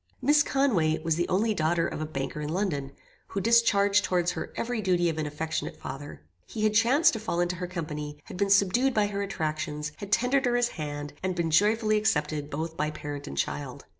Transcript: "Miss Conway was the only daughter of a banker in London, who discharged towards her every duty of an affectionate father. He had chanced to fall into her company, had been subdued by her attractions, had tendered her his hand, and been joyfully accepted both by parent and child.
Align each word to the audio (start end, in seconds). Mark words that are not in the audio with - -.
"Miss 0.19 0.41
Conway 0.41 0.97
was 1.03 1.15
the 1.15 1.29
only 1.29 1.53
daughter 1.53 1.87
of 1.87 2.01
a 2.01 2.07
banker 2.07 2.41
in 2.41 2.49
London, 2.49 2.91
who 3.27 3.39
discharged 3.39 4.03
towards 4.03 4.31
her 4.31 4.51
every 4.55 4.81
duty 4.81 5.09
of 5.09 5.19
an 5.19 5.27
affectionate 5.27 5.77
father. 5.79 6.23
He 6.47 6.63
had 6.63 6.73
chanced 6.73 7.13
to 7.13 7.19
fall 7.19 7.39
into 7.39 7.57
her 7.57 7.67
company, 7.67 8.19
had 8.23 8.35
been 8.35 8.49
subdued 8.49 8.95
by 8.95 9.05
her 9.05 9.21
attractions, 9.21 9.91
had 9.97 10.11
tendered 10.11 10.45
her 10.45 10.55
his 10.55 10.69
hand, 10.69 11.13
and 11.21 11.35
been 11.35 11.51
joyfully 11.51 11.97
accepted 11.97 12.49
both 12.49 12.75
by 12.75 12.89
parent 12.89 13.27
and 13.27 13.37
child. 13.37 13.85